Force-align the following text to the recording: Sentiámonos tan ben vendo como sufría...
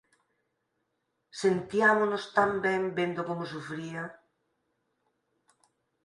Sentiámonos 1.41 2.23
tan 2.35 2.51
ben 2.65 2.83
vendo 2.97 3.21
como 3.29 3.43
sufría... 3.53 4.03